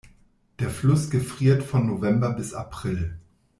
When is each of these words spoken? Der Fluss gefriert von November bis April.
Der 0.57 0.71
Fluss 0.71 1.11
gefriert 1.11 1.61
von 1.61 1.85
November 1.85 2.31
bis 2.31 2.55
April. 2.55 3.19